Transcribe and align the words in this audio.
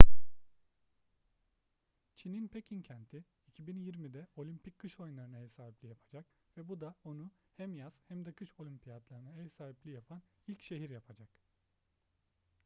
çin'in 2.15 2.47
pekin 2.47 2.81
kenti 2.81 3.25
2022'de 3.51 4.27
olimpik 4.35 4.79
kış 4.79 4.99
oyunlarına 4.99 5.39
ev 5.39 5.47
sahipliği 5.47 5.87
yapacak 5.89 6.25
ve 6.57 6.67
bu 6.67 6.81
da 6.81 6.95
onu 7.03 7.31
hem 7.57 7.75
yaz 7.75 8.01
hem 8.07 8.25
de 8.25 8.33
kış 8.33 8.53
olimpiyatlarına 8.59 9.31
ev 9.41 9.49
sahipliği 9.49 9.91
yapan 9.93 10.21
ilk 10.47 10.61
şehir 10.61 10.89
yapacak 10.89 11.29